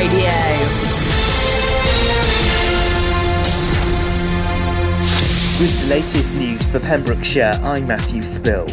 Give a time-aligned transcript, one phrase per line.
[0.00, 0.32] Radio.
[5.60, 8.66] With the latest news for Pembrokeshire, I'm Matthew Spill.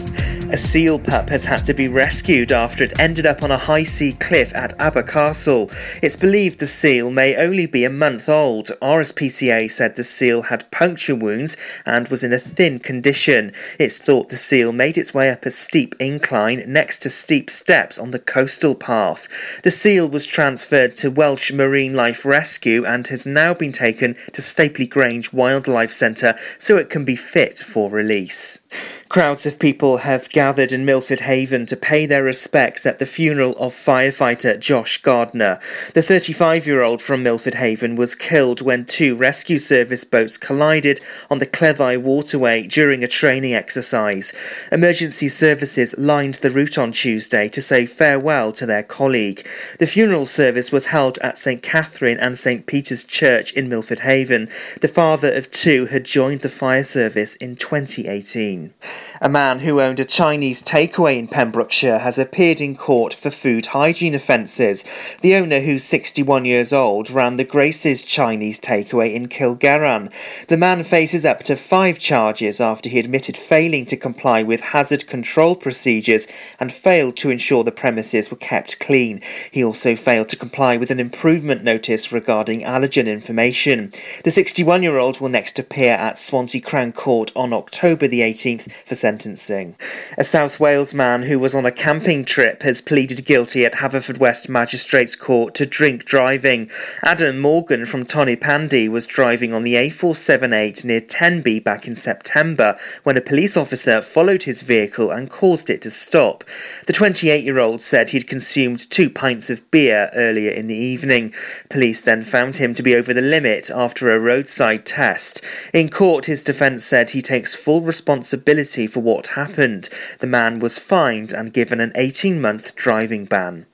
[0.50, 3.84] A seal pup has had to be rescued after it ended up on a high
[3.84, 5.70] sea cliff at Abercastle.
[6.02, 8.68] It's believed the seal may only be a month old.
[8.82, 13.52] RSPCA said the seal had puncture wounds and was in a thin condition.
[13.78, 18.00] It's thought the seal made its way up a steep incline next to steep steps
[18.00, 19.28] on the coastal path.
[19.64, 24.42] The seal was transferred to Welsh Marine Life Rescue and has now been taken to
[24.42, 28.62] Stapeley Grange Wildlife Centre so it can be fit for release.
[29.10, 33.52] Crowds of people have gathered in Milford Haven to pay their respects at the funeral
[33.52, 35.60] of firefighter Josh Gardner.
[35.94, 41.00] The 35 year old from Milford Haven was killed when two rescue service boats collided
[41.32, 44.34] on the Cleddau waterway during a training exercise.
[44.74, 49.48] Emergency services lined the route on Tuesday to say farewell to their colleague.
[49.80, 54.50] The funeral service was held at St Catherine and St Peter's Church in Milford Haven.
[54.82, 58.74] The father of two had joined the fire service in 2018.
[59.22, 63.68] A man who owned a Chinese takeaway in Pembrokeshire has appeared in court for food
[63.68, 64.86] hygiene offences.
[65.22, 70.12] The owner, who's 61 years old, ran the Grace's Chinese takeaway in Cilgerran.
[70.48, 75.08] The man faces up to five charges after he admitted failing to comply with hazard
[75.08, 76.28] control procedures
[76.60, 79.22] and failed to ensure the premises were kept clean.
[79.52, 83.92] He also failed to comply with an improvement notice regarding allergen information.
[84.24, 88.72] The 61 year old will next appear at Swansea Crown Court on October the 18th
[88.88, 89.76] for sentencing.
[90.18, 94.48] A South Wales man who was on a camping trip has pleaded guilty at Haverfordwest
[94.48, 96.72] Magistrates Court to drink driving.
[97.04, 103.18] Adam Morgan from Tonypandy was driving on the A478 near Tenby back in September when
[103.18, 106.46] a police officer followed his vehicle and caused it to stop.
[106.86, 111.34] The 28 year old said he'd consumed two pints of beer earlier in the evening.
[111.70, 115.44] Police then found him to be over the limit after a roadside test.
[115.74, 119.90] In court, his defence said he takes full responsibility for what happened.
[120.20, 123.66] The man was fined and given an 18 month driving ban.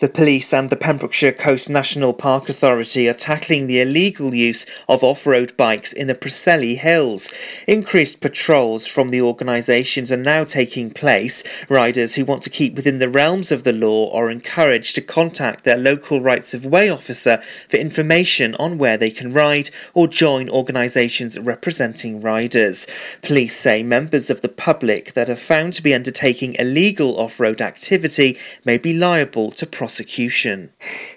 [0.00, 5.04] The police and the Pembrokeshire Coast National Park Authority are tackling the illegal use of
[5.04, 7.34] off road bikes in the Preseli Hills.
[7.66, 11.44] Increased patrols from the organisations are now taking place.
[11.68, 15.64] Riders who want to keep within the realms of the law are encouraged to contact
[15.64, 20.48] their local rights of way officer for information on where they can ride or join
[20.48, 22.86] organisations representing riders.
[23.20, 27.60] Police say members of the public that are found to be undertaking illegal off road
[27.60, 29.89] activity may be liable to prosecution.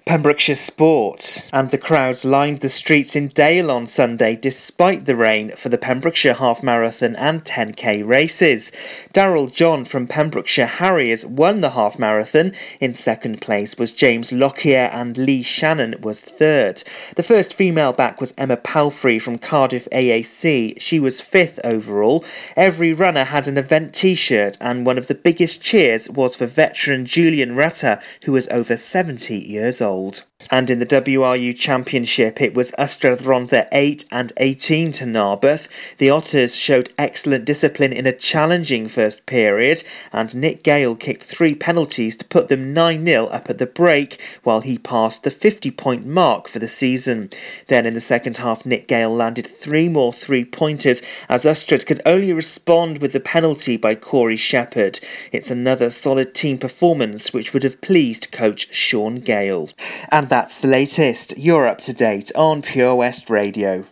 [0.06, 5.51] Pembrokeshire Sport and the crowds lined the streets in Dale on Sunday despite the rain
[5.56, 8.72] for the Pembrokeshire Half Marathon and 10k races.
[9.13, 12.53] Daryl John from Pembrokeshire Harriers won the half marathon.
[12.79, 16.83] In second place was James Lockyer and Lee Shannon was third.
[17.16, 20.79] The first female back was Emma Palfrey from Cardiff AAC.
[20.79, 22.23] She was fifth overall.
[22.56, 26.45] Every runner had an event t shirt, and one of the biggest cheers was for
[26.45, 30.24] veteran Julian Rutter, who was over 70 years old.
[30.50, 35.68] And in the WRU Championship, it was Ystrad Rhondda 8 and 18 to Narberth.
[35.98, 41.56] The Otters showed excellent discipline in a challenging first period, and Nick Gale kicked three
[41.56, 45.72] penalties to put them 9 0 up at the break, while he passed the 50
[45.72, 47.30] point mark for the season.
[47.68, 52.02] Then in the second half, Nick Gale landed three more three pointers as Ystrad could
[52.06, 55.00] only respond with the penalty by Corey Shepherd.
[55.31, 59.70] It's another solid team performance which would have pleased coach Sean Gale.
[60.12, 61.38] And that's the latest.
[61.38, 63.85] You're up to date on Pure West Radio.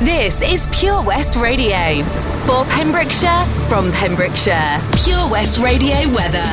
[0.00, 2.02] This is Pure West Radio.
[2.46, 4.82] For Pembrokeshire, from Pembrokeshire.
[5.04, 6.44] Pure West Radio weather.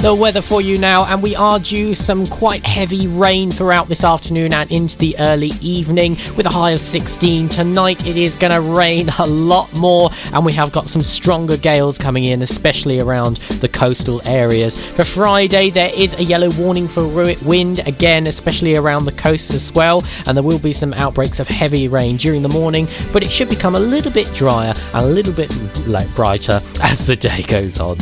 [0.00, 4.02] The weather for you now, and we are due some quite heavy rain throughout this
[4.02, 7.50] afternoon and into the early evening with a high of 16.
[7.50, 11.58] Tonight it is going to rain a lot more, and we have got some stronger
[11.58, 14.80] gales coming in, especially around the coastal areas.
[14.80, 19.70] For Friday, there is a yellow warning for wind, again, especially around the coasts as
[19.74, 23.30] well, and there will be some outbreaks of heavy rain during the morning, but it
[23.30, 25.50] should become a little bit drier and a little bit
[25.86, 27.98] like brighter as the day goes on.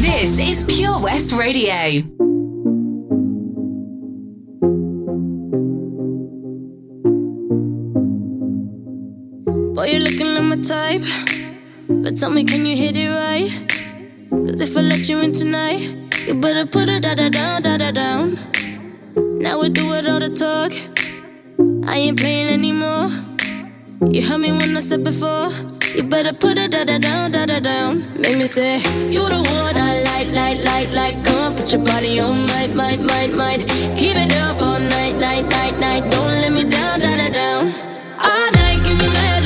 [0.00, 2.02] This is Pure West Radio.
[9.74, 11.02] Boy, you're looking like my type.
[11.88, 13.50] But tell me, can you hit it right?
[14.30, 15.80] Cause if I let you in tonight,
[16.26, 18.38] you better put it da da down, da da down.
[19.38, 20.97] Now we do it all the talk.
[21.90, 23.08] I ain't playing anymore.
[24.12, 25.48] You heard me when I said before.
[25.96, 28.04] You better put it da da down, da da down.
[28.20, 28.76] Make me say,
[29.08, 31.24] You the one I like, like, like, like.
[31.24, 33.64] Come on, put your body on, my, my, my, might.
[33.96, 36.02] Keep it up all night, night, night, night.
[36.10, 37.72] Don't let me down, da da down.
[38.20, 39.37] All night, give me my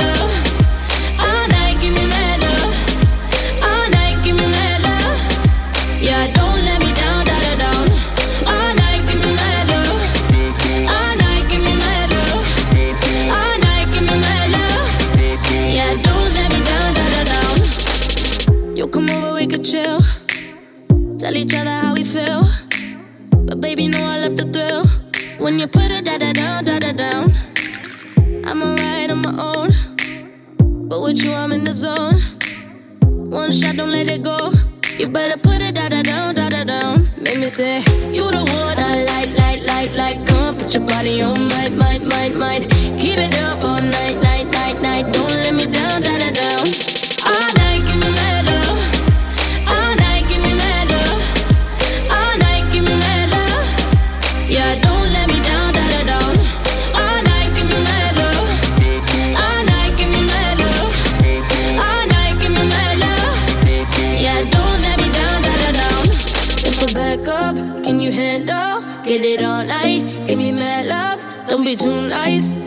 [37.52, 40.26] say you the one I like, like, like, like.
[40.26, 42.62] Come put your body on mine, mine, mine, mine.
[42.98, 43.71] Keep it up.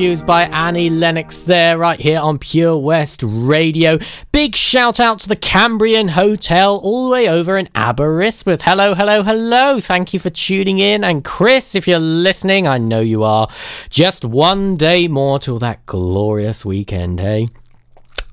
[0.00, 3.98] Yous by Annie Lennox there, right here on Pure West Radio.
[4.32, 8.62] Big shout out to the Cambrian Hotel all the way over in Aberystwyth.
[8.62, 9.78] Hello, hello, hello.
[9.78, 11.04] Thank you for tuning in.
[11.04, 13.48] And Chris, if you're listening, I know you are.
[13.90, 17.48] Just one day more till that glorious weekend, hey?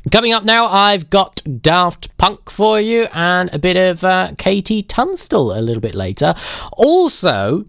[0.09, 4.88] Coming up now, I've got Daft Punk for you and a bit of uh, KT
[4.88, 6.33] Tunstall a little bit later.
[6.71, 7.65] Also,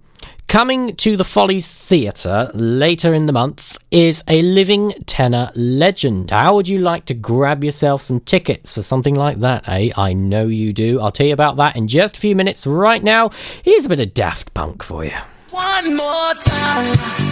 [0.48, 6.30] coming to the Follies Theatre later in the month is a living tenor legend.
[6.30, 9.90] How would you like to grab yourself some tickets for something like that, eh?
[9.96, 11.00] I know you do.
[11.00, 12.66] I'll tell you about that in just a few minutes.
[12.66, 13.30] Right now,
[13.62, 15.12] here's a bit of Daft Punk for you.
[15.50, 17.27] One more time.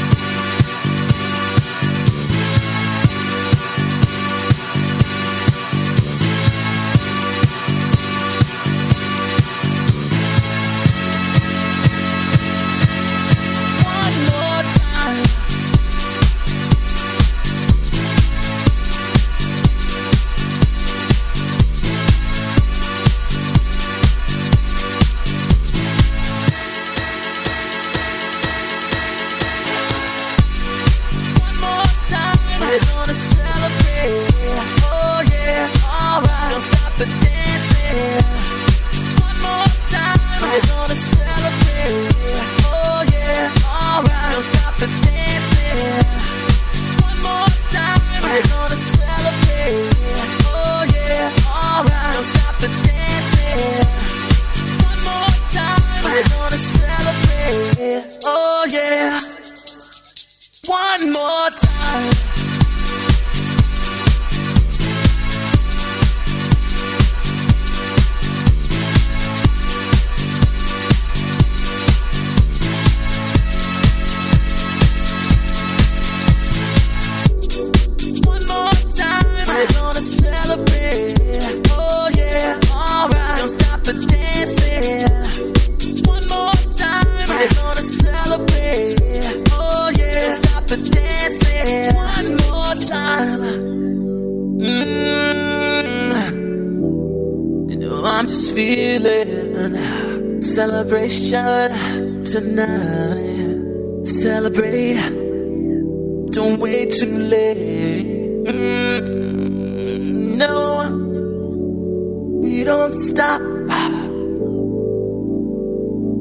[112.67, 113.41] Don't stop.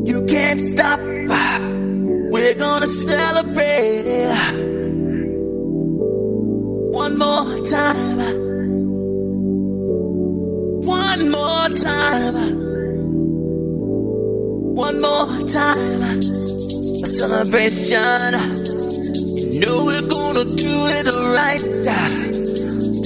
[0.06, 1.00] You can't stop.
[1.00, 4.06] We're gonna celebrate
[6.94, 8.20] one more time.
[10.86, 12.66] One more time
[14.76, 16.22] one more time.
[17.02, 18.34] A celebration.
[19.52, 21.08] You know we're gonna do it
[21.40, 22.45] right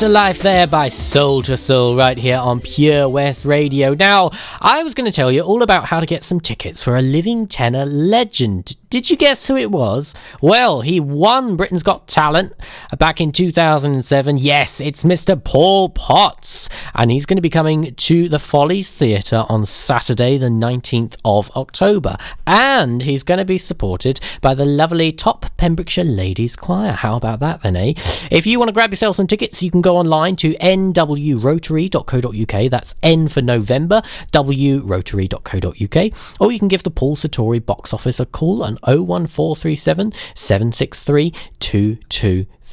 [0.00, 3.92] Afterlife there by Soul II Soul right here on Pure West Radio.
[3.92, 6.96] Now, I was going to tell you all about how to get some tickets for
[6.96, 8.78] a living tenor legend.
[8.88, 10.14] Did you guess who it was?
[10.40, 12.54] Well, he won Britain's Got Talent
[12.98, 14.36] back in 2007.
[14.36, 15.42] Yes, it's Mr.
[15.42, 20.46] Paul Potts, and he's going to be coming to the Follies Theatre on Saturday, the
[20.46, 22.16] 19th of October,
[22.48, 26.90] and he's going to be supported by the lovely Top Pembrokeshire Ladies Choir.
[26.90, 27.92] How about that then, eh?
[28.28, 32.70] If you want to grab yourself some tickets, you can go online to nwrotary.co.uk.
[32.70, 34.02] That's N for November,
[34.34, 41.32] wrotary.co.uk, or you can give the Paul Sartori box office a call on 01437 763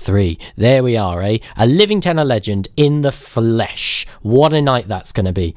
[0.06, 0.38] 223.
[0.56, 1.38] There we are, eh?
[1.56, 4.06] A living tenor legend in the flesh.
[4.22, 5.56] What a night that's going to be.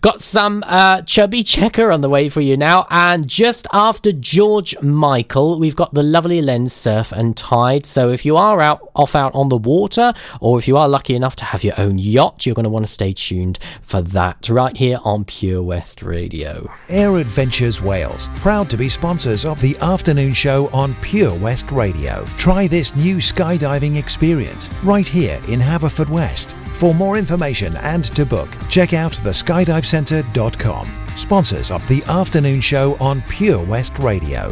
[0.00, 2.86] Got some uh, chubby checker on the way for you now.
[2.90, 7.86] And just after George Michael, we've got the lovely Lens Surf and Tide.
[7.86, 11.14] So if you are out off out on the water, or if you are lucky
[11.14, 14.48] enough to have your own yacht, you're going to want to stay tuned for that
[14.48, 16.70] right here on Pure West Radio.
[16.88, 22.24] Air Adventures Wales, proud to be sponsors of the afternoon show on Pure West Radio.
[22.36, 26.52] Try this new skydiving experience right here in Haverfordwest.
[26.80, 31.09] For more information and to book, check out theskydivecentre.com.
[31.20, 34.50] Sponsors of the afternoon show on Pure West Radio.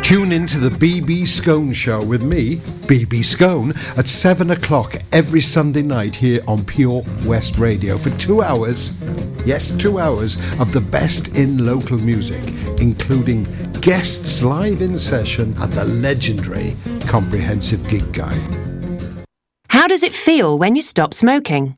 [0.00, 2.56] Tune in to the BB Scone Show with me,
[2.86, 8.42] BB Scone, at 7 o'clock every Sunday night here on Pure West Radio for two
[8.42, 8.96] hours.
[9.44, 12.42] Yes, two hours of the best in local music,
[12.80, 13.44] including
[13.80, 19.26] guests live in session and the legendary Comprehensive Gig Guide.
[19.68, 21.77] How does it feel when you stop smoking?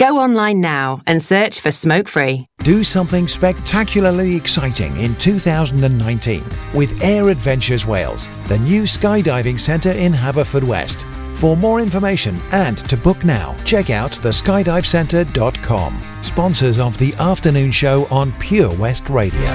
[0.00, 2.46] Go online now and search for Smoke Free.
[2.60, 10.14] Do something spectacularly exciting in 2019 with Air Adventures Wales, the new skydiving centre in
[10.14, 11.02] Haverfordwest.
[11.36, 16.00] For more information and to book now, check out theskydivecentre.com.
[16.22, 19.52] Sponsors of the afternoon show on Pure West Radio.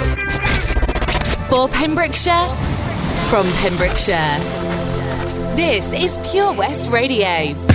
[1.49, 2.45] For Pembrokeshire,
[3.31, 4.38] from Pembrokeshire.
[5.55, 7.75] This is Pure West Radio.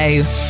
[0.00, 0.49] Radio.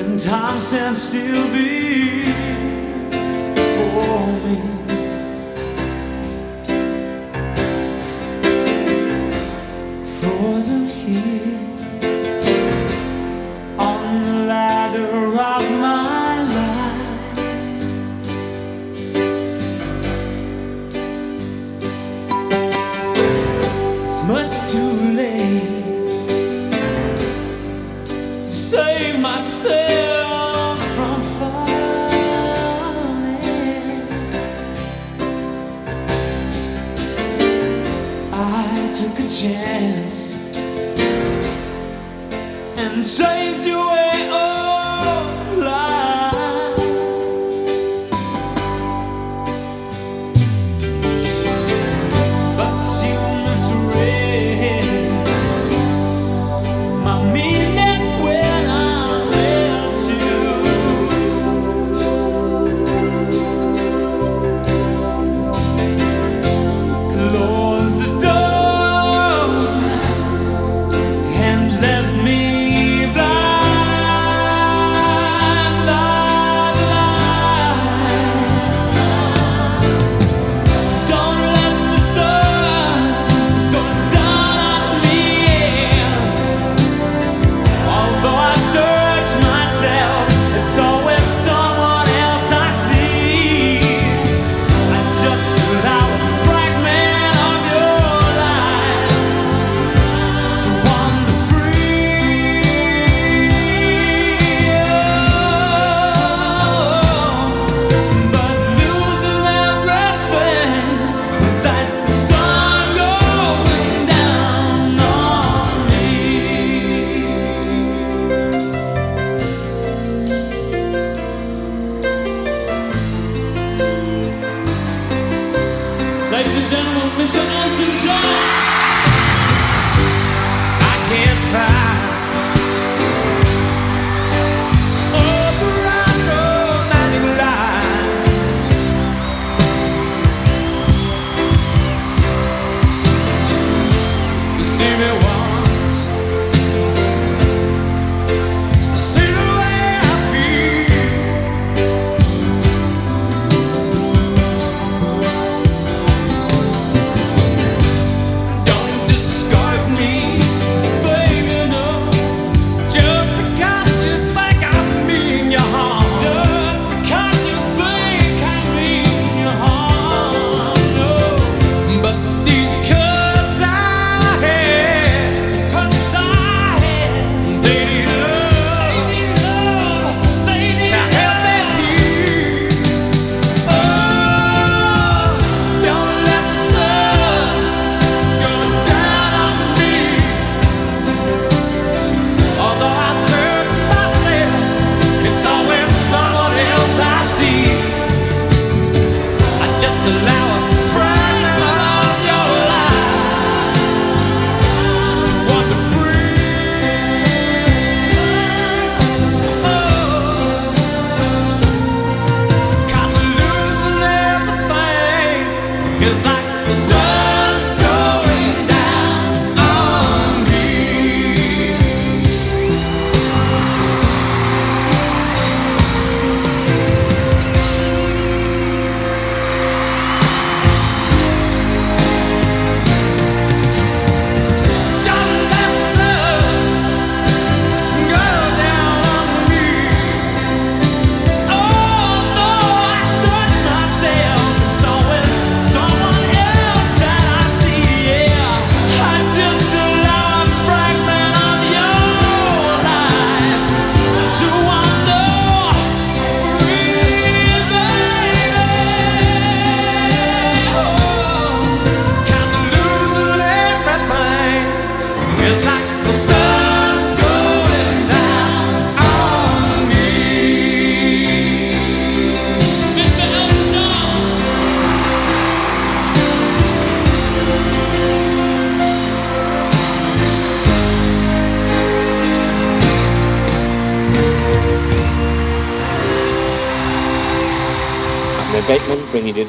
[0.00, 1.44] and time stands still
[3.10, 4.87] before me.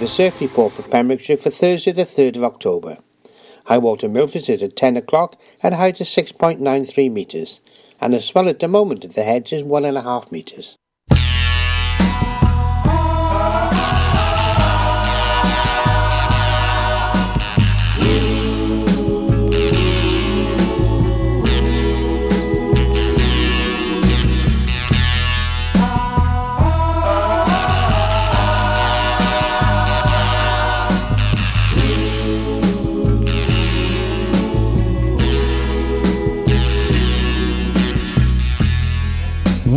[0.10, 2.98] Surf report for Pembrokeshire for Thursday the 3rd of October.
[3.66, 7.60] High water Milford is at 10 o'clock at a height of 6.93 metres
[8.02, 10.79] and the swell at the moment at the heads is 1.5 metres.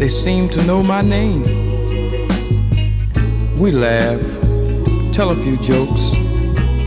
[0.00, 1.42] they seem to know my name.
[3.58, 4.22] We laugh,
[5.12, 6.14] tell a few jokes,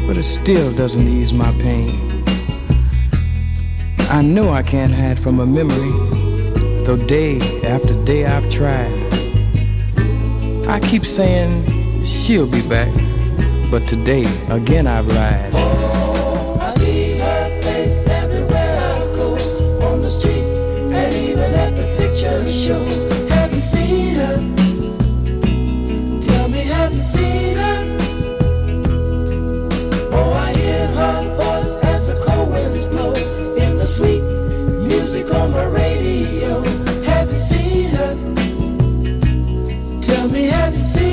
[0.07, 2.23] but it still doesn't ease my pain.
[4.09, 5.91] I know I can't hide from a memory,
[6.85, 8.91] though day after day I've tried.
[10.67, 12.91] I keep saying she'll be back,
[13.69, 15.51] but today again I've lied.
[15.53, 18.52] Oh, I see her face everywhere
[33.93, 34.23] sweet
[34.89, 36.63] music on my radio.
[37.03, 38.15] Have you seen her?
[40.01, 41.12] Tell me, have you seen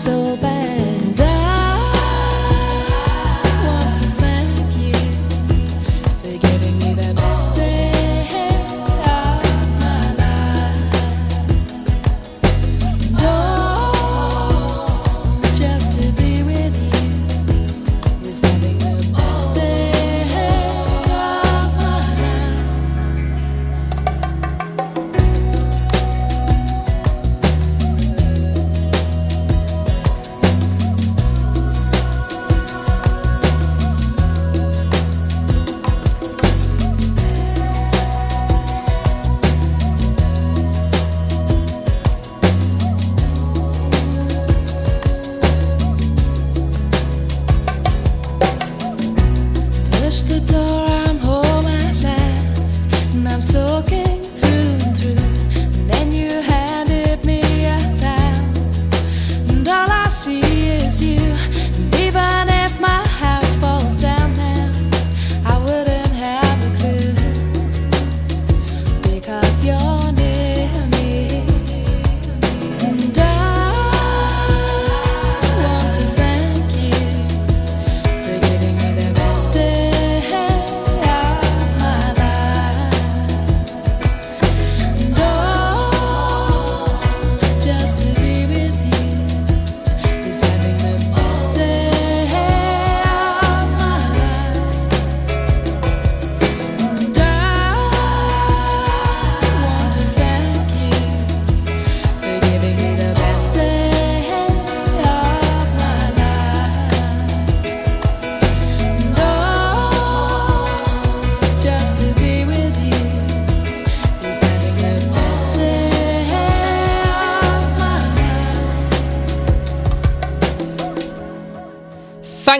[0.00, 0.89] so bad.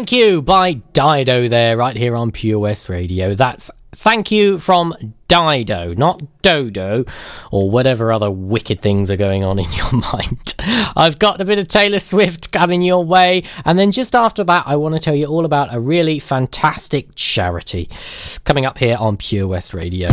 [0.01, 3.35] Thank You by Dido there, right here on Pure West Radio.
[3.35, 4.95] That's Thank You from
[5.29, 7.05] Dido, not Dodo,
[7.51, 10.55] or whatever other wicked things are going on in your mind.
[10.59, 14.67] I've got a bit of Taylor Swift coming your way, and then just after that,
[14.67, 17.91] I want to tell you all about a really fantastic charity
[18.45, 20.09] coming up here on Pure West Radio.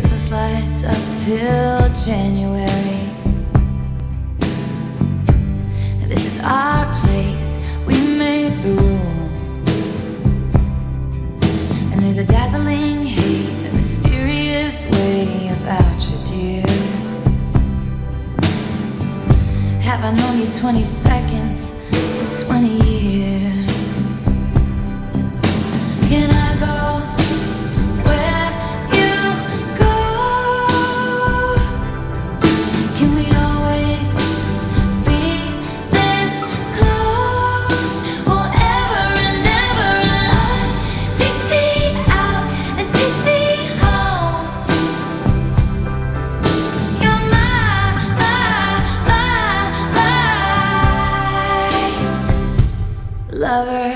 [0.00, 3.02] Christmas lights up till January.
[6.06, 9.56] This is our place, we made the rules.
[11.90, 16.66] And there's a dazzling haze, a mysterious way about you, dear.
[19.80, 23.37] Have I known you 20 seconds or 20 years?
[53.64, 53.94] lover.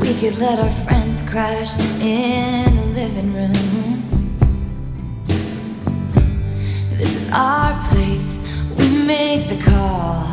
[0.00, 3.54] We could let our friends crash in the living room.
[6.98, 8.44] This is our place,
[8.76, 10.26] we make the call.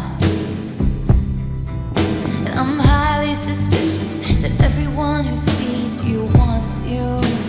[2.45, 7.46] And I'm highly suspicious that everyone who sees you wants you.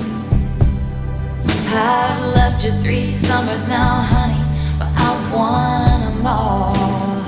[1.71, 4.43] I've loved you three summers now, honey,
[4.79, 7.28] but I want them all.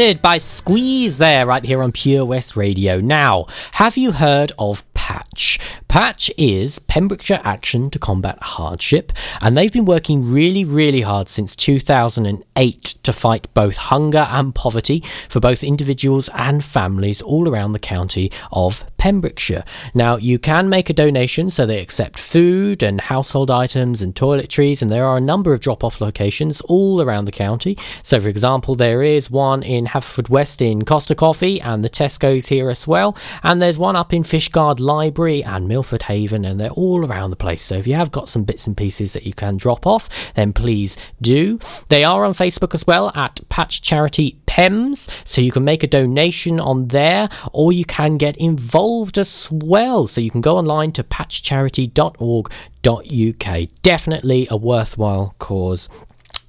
[0.00, 3.00] By Squeeze there, right here on Pure West Radio.
[3.00, 5.58] Now, have you heard of Patch?
[5.88, 11.54] Patch is Pembrokeshire Action to Combat Hardship, and they've been working really, really hard since
[11.54, 17.78] 2008 to fight both hunger and poverty for both individuals and families all around the
[17.78, 19.64] county of Pembrokeshire.
[19.94, 24.82] Now, you can make a donation, so they accept food and household items and toiletries,
[24.82, 27.78] and there are a number of drop off locations all around the county.
[28.02, 32.68] So, for example, there is one in Haverfordwest in Costa Coffee, and the Tesco's here
[32.68, 37.06] as well, and there's one up in Fishguard Library and Milford Haven, and they're all
[37.06, 37.62] around the place.
[37.62, 40.52] So, if you have got some bits and pieces that you can drop off, then
[40.52, 41.58] please do.
[41.88, 45.86] They are on Facebook as well at Patch Charity Pembs, so you can make a
[45.86, 50.08] donation on there, or you can get involved as well.
[50.08, 53.82] So you can go online to patchcharity.org.uk.
[53.82, 55.88] Definitely a worthwhile cause.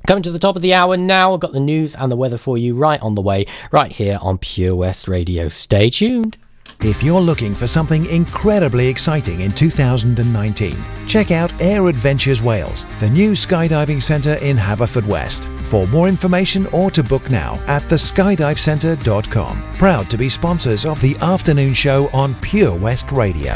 [0.07, 2.37] Coming to the top of the hour now, I've got the news and the weather
[2.37, 5.49] for you right on the way, right here on Pure West Radio.
[5.49, 6.39] Stay tuned.
[6.79, 10.75] If you're looking for something incredibly exciting in 2019,
[11.07, 15.45] check out Air Adventures Wales, the new skydiving centre in Haverfordwest.
[15.67, 19.61] For more information or to book now at theskydivecentre.com.
[19.75, 23.53] Proud to be sponsors of the afternoon show on Pure West Radio.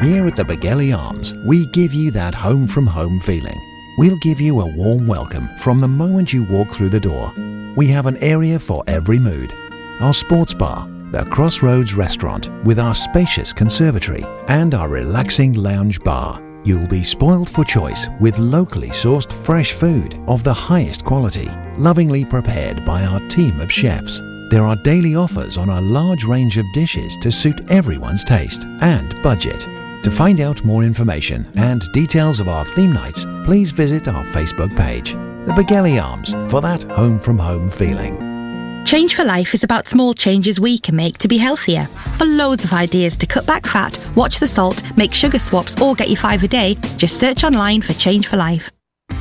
[0.00, 3.58] Here at the Begelly Arms, we give you that home from home feeling.
[3.98, 7.32] We'll give you a warm welcome from the moment you walk through the door.
[7.74, 9.52] We have an area for every mood.
[9.98, 16.42] Our sports bar, the Crossroads restaurant with our spacious conservatory, and our relaxing lounge bar.
[16.64, 22.24] You'll be spoiled for choice with locally sourced fresh food of the highest quality, lovingly
[22.24, 24.20] prepared by our team of chefs.
[24.50, 29.22] There are daily offers on a large range of dishes to suit everyone's taste and
[29.22, 29.66] budget.
[30.02, 34.76] To find out more information and details of our theme nights, please visit our Facebook
[34.76, 38.27] page, The Begelly Arms, for that home from home feeling.
[38.88, 41.84] Change for Life is about small changes we can make to be healthier.
[42.16, 45.94] For loads of ideas to cut back fat, watch the salt, make sugar swaps, or
[45.94, 48.70] get your five a day, just search online for Change for Life.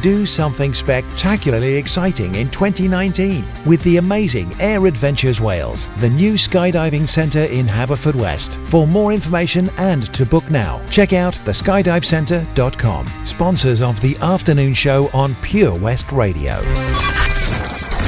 [0.02, 7.06] Do something spectacularly exciting in 2019 with the amazing Air Adventures Wales, the new skydiving
[7.06, 8.56] centre in Haverfordwest.
[8.70, 13.08] For more information and to book now, check out theskydivecentre.com.
[13.26, 16.64] Sponsors of the afternoon show on Pure West Radio.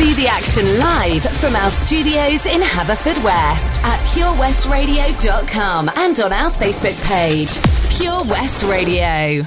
[0.09, 6.99] See the action live from our studios in Haverfordwest at purewestradio.com and on our Facebook
[7.05, 7.59] page,
[7.95, 9.45] Pure West Radio.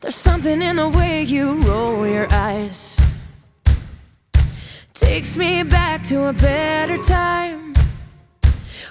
[0.00, 2.96] There's something in the way you roll your eyes.
[4.94, 7.74] Takes me back to a better time.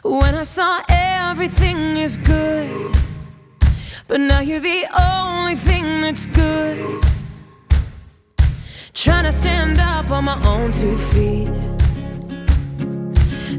[0.03, 2.95] When I saw everything is good.
[4.07, 7.03] But now you're the only thing that's good.
[8.93, 11.51] Trying to stand up on my own two feet.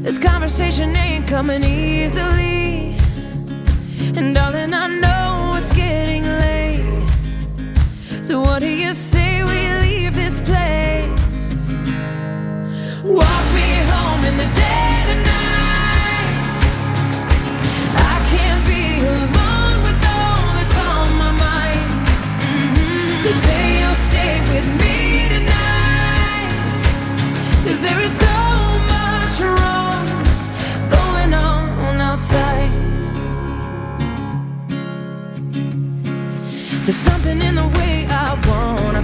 [0.03, 2.97] This conversation ain't coming easily.
[4.17, 7.07] And darling, I know it's getting late.
[8.21, 11.65] So what do you say we leave this place?
[13.01, 13.52] Walk
[27.85, 28.37] There's so
[28.93, 30.05] much wrong
[30.89, 32.71] going on outside.
[36.85, 39.03] There's something in the way I wanna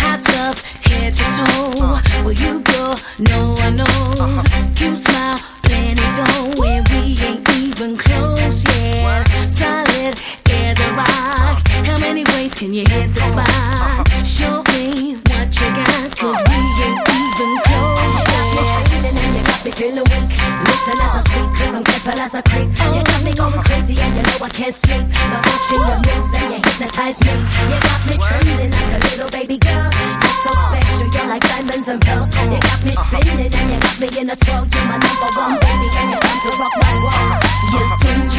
[0.00, 1.72] Hot stuff, head to toe.
[1.82, 2.00] Uh.
[2.24, 4.20] Where you go, no one knows.
[4.20, 4.42] Uh-huh.
[4.78, 6.58] You smile, plenty don't.
[6.58, 9.24] When we ain't even close, yeah.
[9.44, 10.14] Solid
[10.50, 11.62] as a rock.
[11.86, 14.08] How many ways can you hit the spot?
[14.26, 19.08] Show me what you got, cause we ain't even close, yeah.
[19.08, 20.30] And you got me feeling weak.
[20.66, 22.68] Listen as I speak, cause I'm careful as I creep.
[22.94, 25.06] You got me going crazy, and you know I can't sleep.
[25.30, 26.01] Now, fortune,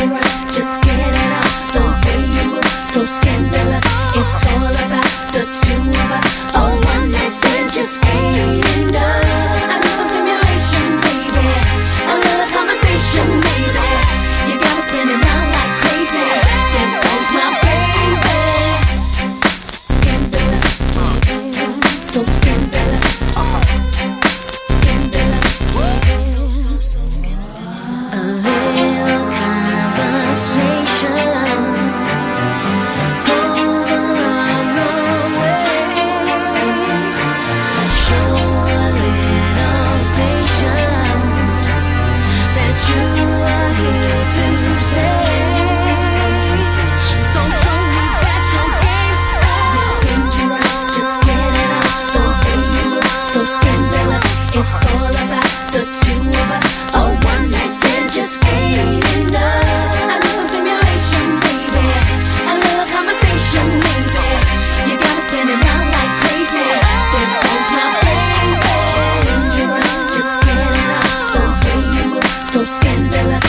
[0.04, 0.43] alright.